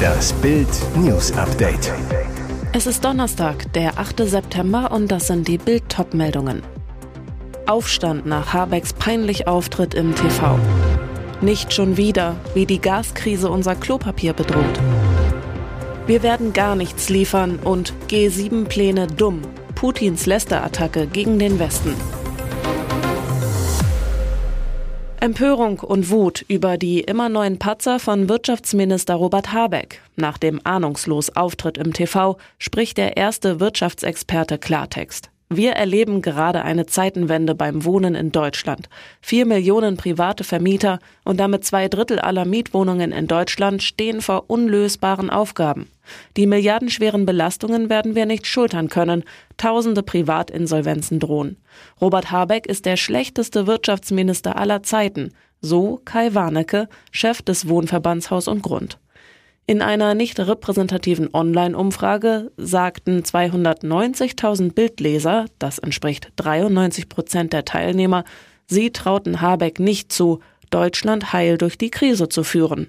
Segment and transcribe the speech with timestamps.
[0.00, 1.92] Das Bild News Update.
[2.72, 4.28] Es ist Donnerstag, der 8.
[4.28, 5.84] September und das sind die Bild
[6.14, 6.62] meldungen
[7.66, 10.58] Aufstand nach Habecks peinlich Auftritt im TV.
[11.40, 14.80] Nicht schon wieder, wie die Gaskrise unser Klopapier bedroht.
[16.06, 19.42] Wir werden gar nichts liefern und G7-Pläne dumm.
[19.76, 21.94] Putins Lästerattacke gegen den Westen.
[25.22, 30.00] Empörung und Wut über die immer neuen Patzer von Wirtschaftsminister Robert Habeck.
[30.16, 35.30] Nach dem ahnungslos Auftritt im TV spricht der erste Wirtschaftsexperte Klartext.
[35.52, 38.88] Wir erleben gerade eine Zeitenwende beim Wohnen in Deutschland.
[39.20, 45.28] Vier Millionen private Vermieter und damit zwei Drittel aller Mietwohnungen in Deutschland stehen vor unlösbaren
[45.28, 45.90] Aufgaben.
[46.36, 49.24] Die milliardenschweren Belastungen werden wir nicht schultern können.
[49.56, 51.56] Tausende Privatinsolvenzen drohen.
[52.00, 55.32] Robert Habeck ist der schlechteste Wirtschaftsminister aller Zeiten.
[55.60, 59.00] So Kai Warnecke, Chef des Wohnverbands Haus und Grund.
[59.66, 68.24] In einer nicht repräsentativen Online-Umfrage sagten 290.000 Bildleser, das entspricht 93 Prozent der Teilnehmer,
[68.66, 70.40] sie trauten Habeck nicht zu,
[70.70, 72.88] Deutschland heil durch die Krise zu führen.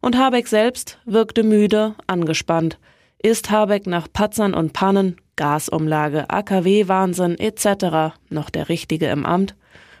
[0.00, 2.78] Und Habeck selbst wirkte müde, angespannt.
[3.22, 8.14] Ist Habeck nach Patzern und Pannen, Gasumlage, AKW-Wahnsinn etc.
[8.28, 9.54] noch der Richtige im Amt?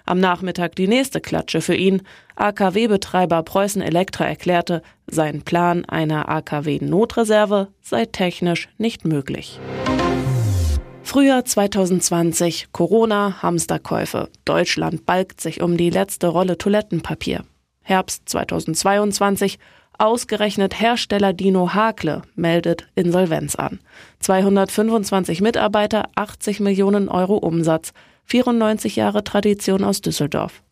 [0.06, 2.02] Am Nachmittag die nächste Klatsche für ihn.
[2.36, 9.58] AKW-Betreiber Preußen Elektra erklärte, sein Plan einer AKW-Notreserve sei technisch nicht möglich.
[11.02, 14.28] Frühjahr 2020, Corona, Hamsterkäufe.
[14.44, 17.44] Deutschland balgt sich um die letzte Rolle Toilettenpapier.
[17.82, 19.58] Herbst 2022,
[19.96, 23.78] Ausgerechnet Hersteller Dino Hakle meldet Insolvenz an.
[24.20, 27.92] 225 Mitarbeiter, 80 Millionen Euro Umsatz,
[28.26, 30.62] 94 Jahre Tradition aus Düsseldorf.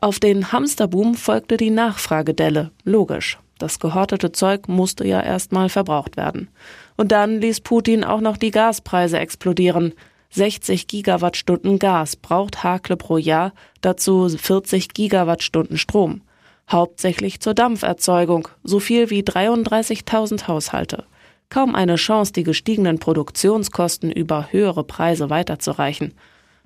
[0.00, 3.38] Auf den Hamsterboom folgte die Nachfragedelle, logisch.
[3.58, 6.48] Das gehortete Zeug musste ja erstmal verbraucht werden.
[6.96, 9.94] Und dann ließ Putin auch noch die Gaspreise explodieren.
[10.30, 16.22] 60 Gigawattstunden Gas braucht Hakle pro Jahr, dazu 40 Gigawattstunden Strom
[16.70, 21.04] hauptsächlich zur Dampferzeugung, so viel wie 33.000 Haushalte.
[21.50, 26.14] Kaum eine Chance, die gestiegenen Produktionskosten über höhere Preise weiterzureichen.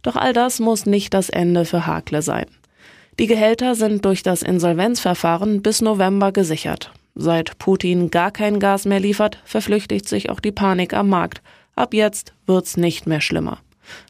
[0.03, 2.47] Doch all das muss nicht das Ende für Hakle sein.
[3.19, 6.93] Die Gehälter sind durch das Insolvenzverfahren bis November gesichert.
[7.15, 11.43] Seit Putin gar kein Gas mehr liefert, verflüchtigt sich auch die Panik am Markt.
[11.77, 13.59] Ab jetzt wird's nicht mehr schlimmer.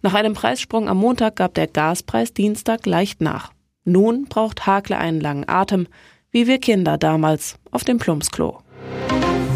[0.03, 3.53] Nach einem Preissprung am Montag gab der Gaspreis Dienstag leicht nach.
[3.85, 5.89] Nun braucht Hakle einen langen Atem,
[6.31, 8.61] wie wir Kinder damals auf dem Plumpsklo.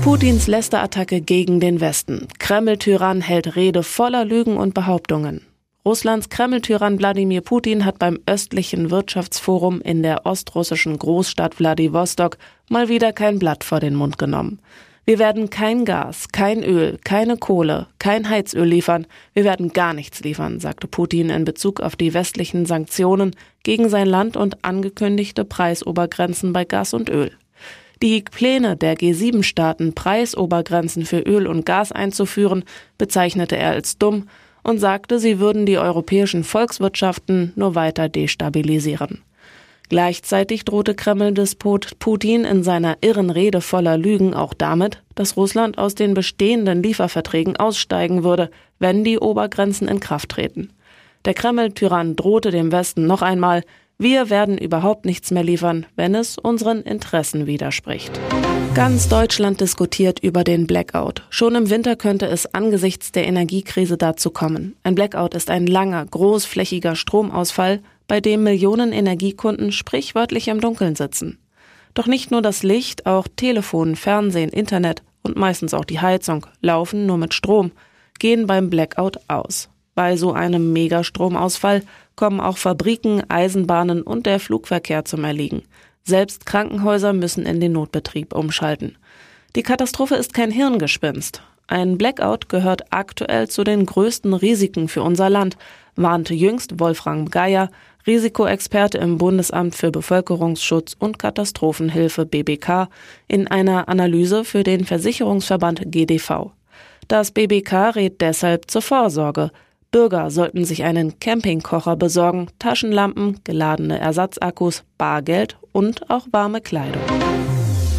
[0.03, 2.29] Putins Lästerattacke gegen den Westen.
[2.39, 5.43] Kreml-Tyrann hält Rede voller Lügen und Behauptungen.
[5.87, 12.39] Russlands Kreml-Tyrann Wladimir Putin hat beim östlichen Wirtschaftsforum in der ostrussischen Großstadt Wladiwostok
[12.69, 14.59] mal wieder kein Blatt vor den Mund genommen.
[15.05, 19.07] Wir werden kein Gas, kein Öl, keine Kohle, kein Heizöl liefern.
[19.33, 24.09] Wir werden gar nichts liefern, sagte Putin in Bezug auf die westlichen Sanktionen gegen sein
[24.09, 27.31] Land und angekündigte Preisobergrenzen bei Gas und Öl.
[28.03, 32.65] Die Pläne der G7-Staaten, Preisobergrenzen für Öl und Gas einzuführen,
[32.99, 34.27] bezeichnete er als dumm
[34.67, 39.23] und sagte, sie würden die europäischen Volkswirtschaften nur weiter destabilisieren.
[39.89, 45.95] Gleichzeitig drohte Kreml-Despot Putin in seiner irren Rede voller Lügen auch damit, dass Russland aus
[45.95, 48.51] den bestehenden Lieferverträgen aussteigen würde,
[48.81, 50.73] wenn die Obergrenzen in Kraft treten.
[51.25, 53.63] Der Kreml-Tyrann drohte dem Westen noch einmal,
[53.99, 58.21] wir werden überhaupt nichts mehr liefern, wenn es unseren Interessen widerspricht.
[58.77, 61.23] Ganz Deutschland diskutiert über den Blackout.
[61.31, 64.77] Schon im Winter könnte es angesichts der Energiekrise dazu kommen.
[64.83, 71.39] Ein Blackout ist ein langer, großflächiger Stromausfall, bei dem Millionen Energiekunden sprichwörtlich im Dunkeln sitzen.
[71.95, 77.07] Doch nicht nur das Licht, auch Telefon, Fernsehen, Internet und meistens auch die Heizung laufen
[77.07, 77.73] nur mit Strom,
[78.19, 79.71] gehen beim Blackout aus.
[79.95, 81.83] Bei so einem Megastromausfall
[82.15, 85.63] kommen auch Fabriken, Eisenbahnen und der Flugverkehr zum Erliegen.
[86.09, 88.97] Selbst Krankenhäuser müssen in den Notbetrieb umschalten.
[89.57, 91.43] Die Katastrophe ist kein Hirngespinst.
[91.67, 95.57] Ein Blackout gehört aktuell zu den größten Risiken für unser Land,
[95.97, 97.71] warnte jüngst Wolfram Geier,
[98.07, 102.89] Risikoexperte im Bundesamt für Bevölkerungsschutz und Katastrophenhilfe BBK,
[103.27, 106.53] in einer Analyse für den Versicherungsverband GDV.
[107.09, 109.51] Das BBK rät deshalb zur Vorsorge.
[109.91, 117.03] Bürger sollten sich einen Campingkocher besorgen, Taschenlampen, geladene Ersatzakkus, Bargeld und auch warme Kleidung.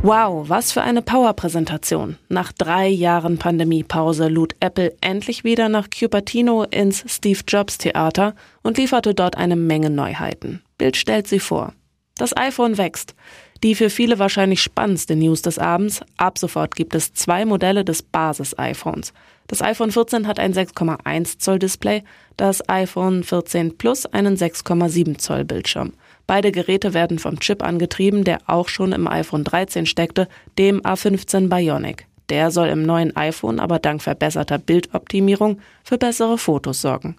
[0.03, 2.17] Wow, was für eine Power-Präsentation.
[2.29, 8.77] Nach drei Jahren Pandemiepause lud Apple endlich wieder nach Cupertino ins Steve Jobs Theater und
[8.77, 10.61] lieferte dort eine Menge Neuheiten.
[10.77, 11.73] Bild stellt sie vor.
[12.17, 13.15] Das iPhone wächst.
[13.63, 16.01] Die für viele wahrscheinlich spannendste News des Abends.
[16.17, 19.13] Ab sofort gibt es zwei Modelle des Basis-iPhones.
[19.47, 22.03] Das iPhone 14 hat ein 6,1 Zoll Display,
[22.35, 25.93] das iPhone 14 Plus einen 6,7 Zoll Bildschirm.
[26.27, 30.27] Beide Geräte werden vom Chip angetrieben, der auch schon im iPhone 13 steckte,
[30.57, 32.05] dem A15 Bionic.
[32.29, 37.15] Der soll im neuen iPhone aber dank verbesserter Bildoptimierung für bessere Fotos sorgen.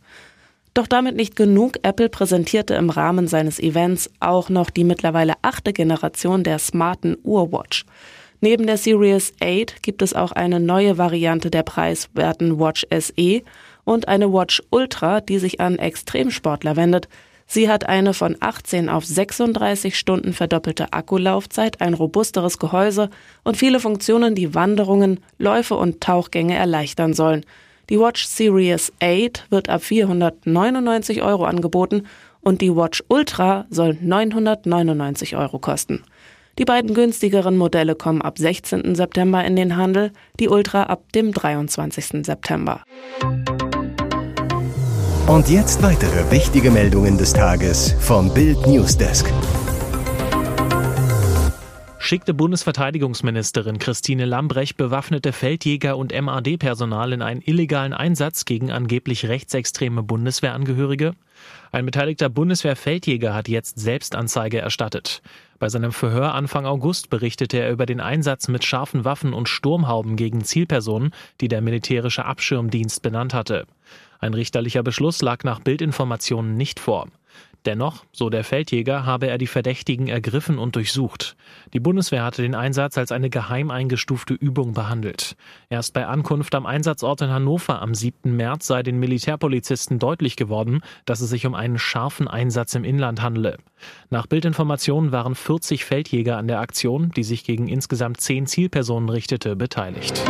[0.78, 1.80] Doch damit nicht genug.
[1.82, 7.84] Apple präsentierte im Rahmen seines Events auch noch die mittlerweile achte Generation der smarten Uhrwatch.
[8.40, 13.42] Neben der Series 8 gibt es auch eine neue Variante der preiswerten Watch SE
[13.82, 17.08] und eine Watch Ultra, die sich an Extremsportler wendet.
[17.48, 23.10] Sie hat eine von 18 auf 36 Stunden verdoppelte Akkulaufzeit, ein robusteres Gehäuse
[23.42, 27.44] und viele Funktionen, die Wanderungen, Läufe und Tauchgänge erleichtern sollen.
[27.90, 32.02] Die Watch Series 8 wird ab 499 Euro angeboten
[32.42, 36.02] und die Watch Ultra soll 999 Euro kosten.
[36.58, 38.94] Die beiden günstigeren Modelle kommen ab 16.
[38.94, 42.26] September in den Handel, die Ultra ab dem 23.
[42.26, 42.82] September.
[45.26, 49.32] Und jetzt weitere wichtige Meldungen des Tages vom Bild Newsdesk
[52.08, 60.02] schickte Bundesverteidigungsministerin Christine Lambrecht bewaffnete Feldjäger und MAD-Personal in einen illegalen Einsatz gegen angeblich rechtsextreme
[60.02, 61.12] Bundeswehrangehörige?
[61.70, 65.20] Ein beteiligter Bundeswehr-Feldjäger hat jetzt Selbstanzeige erstattet.
[65.58, 70.16] Bei seinem Verhör Anfang August berichtete er über den Einsatz mit scharfen Waffen und Sturmhauben
[70.16, 71.10] gegen Zielpersonen,
[71.42, 73.66] die der militärische Abschirmdienst benannt hatte.
[74.18, 77.08] Ein richterlicher Beschluss lag nach Bildinformationen nicht vor.
[77.66, 81.36] Dennoch, so der Feldjäger, habe er die Verdächtigen ergriffen und durchsucht.
[81.72, 85.36] Die Bundeswehr hatte den Einsatz als eine geheim eingestufte Übung behandelt.
[85.68, 88.36] Erst bei Ankunft am Einsatzort in Hannover am 7.
[88.36, 93.22] März sei den Militärpolizisten deutlich geworden, dass es sich um einen scharfen Einsatz im Inland
[93.22, 93.58] handele.
[94.08, 99.56] Nach Bildinformationen waren 40 Feldjäger an der Aktion, die sich gegen insgesamt zehn Zielpersonen richtete,
[99.56, 100.22] beteiligt.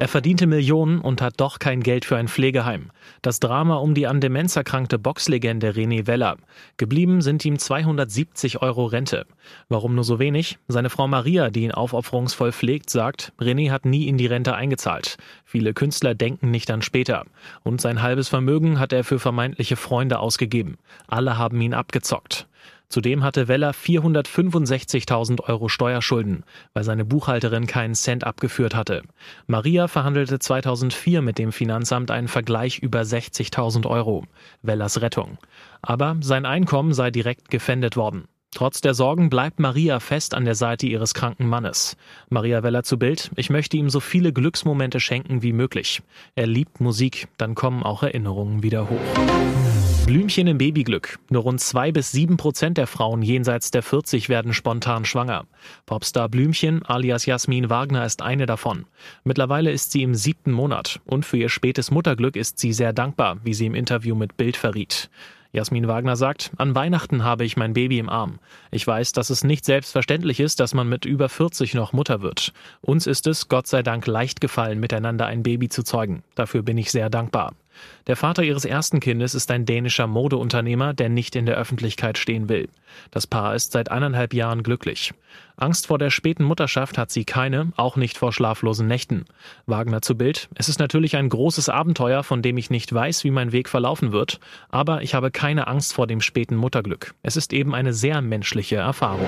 [0.00, 2.90] Er verdiente Millionen und hat doch kein Geld für ein Pflegeheim.
[3.22, 6.36] Das Drama um die an Demenz erkrankte Boxlegende René Weller.
[6.76, 9.24] Geblieben sind ihm 270 Euro Rente.
[9.68, 10.58] Warum nur so wenig?
[10.66, 15.16] Seine Frau Maria, die ihn aufopferungsvoll pflegt, sagt, René hat nie in die Rente eingezahlt.
[15.44, 17.24] Viele Künstler denken nicht an später.
[17.62, 20.76] Und sein halbes Vermögen hat er für vermeintliche Freunde ausgegeben.
[21.06, 22.48] Alle haben ihn abgezockt.
[22.88, 26.44] Zudem hatte Weller 465.000 Euro Steuerschulden,
[26.74, 29.02] weil seine Buchhalterin keinen Cent abgeführt hatte.
[29.46, 34.24] Maria verhandelte 2004 mit dem Finanzamt einen Vergleich über 60.000 Euro.
[34.62, 35.38] Wellers Rettung.
[35.82, 38.28] Aber sein Einkommen sei direkt gefändet worden.
[38.54, 41.96] Trotz der Sorgen bleibt Maria fest an der Seite ihres kranken Mannes.
[42.28, 46.02] Maria Weller zu Bild, ich möchte ihm so viele Glücksmomente schenken wie möglich.
[46.36, 49.00] Er liebt Musik, dann kommen auch Erinnerungen wieder hoch.
[50.06, 51.18] Blümchen im Babyglück.
[51.30, 55.46] Nur rund zwei bis sieben Prozent der Frauen jenseits der 40 werden spontan schwanger.
[55.86, 58.84] Popstar Blümchen alias Jasmin Wagner ist eine davon.
[59.24, 63.38] Mittlerweile ist sie im siebten Monat und für ihr spätes Mutterglück ist sie sehr dankbar,
[63.42, 65.10] wie sie im Interview mit Bild verriet.
[65.54, 68.40] Jasmin Wagner sagt, an Weihnachten habe ich mein Baby im Arm.
[68.72, 72.52] Ich weiß, dass es nicht selbstverständlich ist, dass man mit über 40 noch Mutter wird.
[72.80, 76.24] Uns ist es, Gott sei Dank, leicht gefallen, miteinander ein Baby zu zeugen.
[76.34, 77.52] Dafür bin ich sehr dankbar.
[78.06, 82.48] Der Vater ihres ersten Kindes ist ein dänischer Modeunternehmer, der nicht in der Öffentlichkeit stehen
[82.48, 82.68] will.
[83.10, 85.12] Das Paar ist seit eineinhalb Jahren glücklich.
[85.56, 89.24] Angst vor der späten Mutterschaft hat sie keine, auch nicht vor schlaflosen Nächten.
[89.66, 90.48] Wagner zu Bild.
[90.56, 94.10] Es ist natürlich ein großes Abenteuer, von dem ich nicht weiß, wie mein Weg verlaufen
[94.10, 97.14] wird, aber ich habe keine Angst vor dem späten Mutterglück.
[97.22, 99.26] Es ist eben eine sehr menschliche Erfahrung.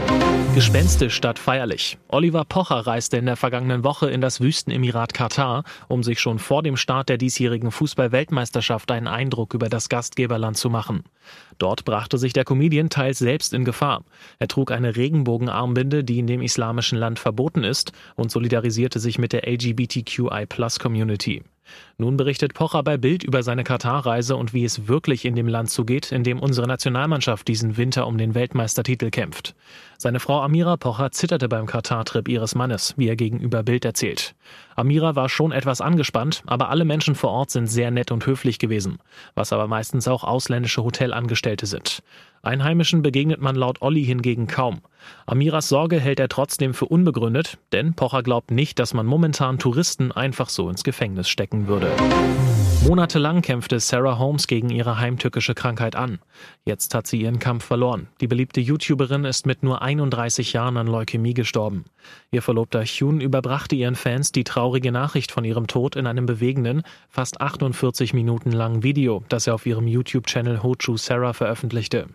[0.55, 1.97] Gespenstisch statt feierlich.
[2.09, 6.65] Oliver Pocher reiste in der vergangenen Woche in das Wüstenemirat Katar, um sich schon vor
[6.65, 11.05] dem Start der diesjährigen Fußball-Weltmeisterschaft einen Eindruck über das Gastgeberland zu machen.
[11.59, 14.05] Dort brachte sich der Comedian teils selbst in Gefahr.
[14.39, 19.33] Er trug eine Regenbogenarmbinde, die in dem islamischen Land verboten ist, und solidarisierte sich mit
[19.33, 21.43] der LGBTQI-Plus-Community.
[21.99, 25.71] Nun berichtet Pocher bei Bild über seine Katar-Reise und wie es wirklich in dem Land
[25.71, 29.55] zugeht, in dem unsere Nationalmannschaft diesen Winter um den Weltmeistertitel kämpft.
[29.97, 34.35] Seine Frau Amira Pocher zitterte beim Katar-Trip ihres Mannes, wie er gegenüber Bild erzählt.
[34.75, 38.59] Amira war schon etwas angespannt, aber alle Menschen vor Ort sind sehr nett und höflich
[38.59, 38.99] gewesen,
[39.35, 42.03] was aber meistens auch ausländische Hotelangestellte sind.
[42.43, 44.81] Einheimischen begegnet man laut Olli hingegen kaum.
[45.27, 50.13] Amiras Sorge hält er trotzdem für unbegründet, denn Pocher glaubt nicht, dass man momentan Touristen
[50.13, 51.86] einfach so ins Gefängnis stecken würde.
[52.87, 56.21] Monatelang kämpfte Sarah Holmes gegen ihre heimtückische Krankheit an.
[56.65, 58.07] Jetzt hat sie ihren Kampf verloren.
[58.21, 61.87] Die beliebte YouTuberin ist mit nur 31 Jahren an Leukämie gestorben.
[62.31, 66.85] Ihr Verlobter Hune überbrachte ihren Fans die traurige Nachricht von ihrem Tod in einem bewegenden,
[67.09, 72.07] fast 48 Minuten langen Video, das er auf ihrem YouTube-Channel Hochu Sarah veröffentlichte.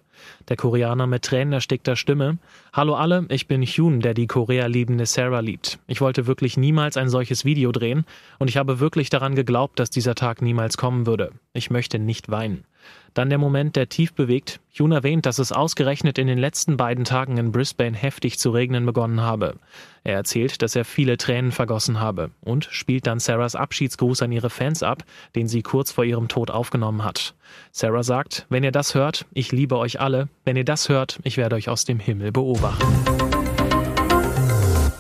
[0.50, 2.38] Der Koreaner mit tränenerstickter Stimme.
[2.74, 5.80] Hallo alle, ich bin Hyun, der die Korea liebende Sarah liebt.
[5.88, 8.06] Ich wollte wirklich niemals ein solches Video drehen
[8.40, 11.32] und ich habe wirklich daran geglaubt, dass dieser Tag niemals kommen würde.
[11.54, 12.66] Ich möchte nicht weinen.
[13.14, 14.62] Dann der Moment, der tief bewegt.
[14.72, 18.86] Jun erwähnt, dass es ausgerechnet in den letzten beiden Tagen in Brisbane heftig zu regnen
[18.86, 19.56] begonnen habe.
[20.04, 24.50] Er erzählt, dass er viele Tränen vergossen habe und spielt dann Sarahs Abschiedsgruß an ihre
[24.50, 25.04] Fans ab,
[25.36, 27.36] den sie kurz vor ihrem Tod aufgenommen hat.
[27.74, 30.30] Sarah sagt, wenn ihr das hört, ich liebe euch alle.
[30.46, 32.88] Wenn ihr das hört, ich werde euch aus dem Himmel beobachten.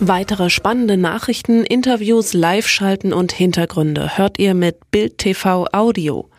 [0.03, 6.27] Weitere spannende Nachrichten, Interviews, Live-Schalten und Hintergründe hört ihr mit Bild TV Audio.